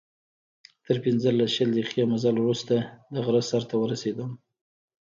[0.85, 2.75] تر پنځلس، شل دقیقې مزل وروسته
[3.13, 4.31] د غره سر ته ورسېدم.